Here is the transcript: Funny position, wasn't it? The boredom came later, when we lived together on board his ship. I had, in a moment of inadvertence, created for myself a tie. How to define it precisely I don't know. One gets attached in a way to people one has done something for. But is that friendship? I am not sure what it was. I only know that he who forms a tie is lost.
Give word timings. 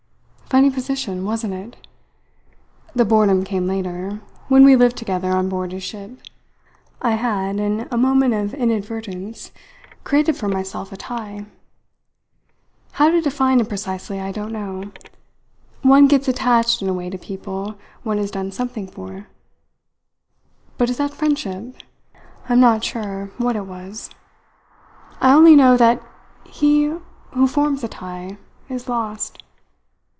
Funny 0.53 0.69
position, 0.69 1.23
wasn't 1.23 1.53
it? 1.53 1.77
The 2.93 3.05
boredom 3.05 3.45
came 3.45 3.67
later, 3.67 4.19
when 4.49 4.65
we 4.65 4.75
lived 4.75 4.97
together 4.97 5.31
on 5.31 5.47
board 5.47 5.71
his 5.71 5.81
ship. 5.81 6.19
I 7.01 7.11
had, 7.11 7.55
in 7.57 7.87
a 7.89 7.97
moment 7.97 8.33
of 8.33 8.53
inadvertence, 8.53 9.53
created 10.03 10.35
for 10.35 10.49
myself 10.49 10.91
a 10.91 10.97
tie. 10.97 11.45
How 12.91 13.09
to 13.11 13.21
define 13.21 13.61
it 13.61 13.69
precisely 13.69 14.19
I 14.19 14.33
don't 14.33 14.51
know. 14.51 14.91
One 15.83 16.09
gets 16.09 16.27
attached 16.27 16.81
in 16.81 16.89
a 16.89 16.93
way 16.93 17.09
to 17.09 17.17
people 17.17 17.75
one 18.03 18.17
has 18.17 18.29
done 18.29 18.51
something 18.51 18.87
for. 18.87 19.27
But 20.77 20.89
is 20.89 20.97
that 20.97 21.13
friendship? 21.13 21.75
I 22.49 22.51
am 22.51 22.59
not 22.59 22.83
sure 22.83 23.31
what 23.37 23.55
it 23.55 23.67
was. 23.67 24.09
I 25.21 25.31
only 25.31 25.55
know 25.55 25.77
that 25.77 26.03
he 26.45 26.93
who 27.31 27.47
forms 27.47 27.85
a 27.85 27.87
tie 27.87 28.37
is 28.67 28.89
lost. 28.89 29.41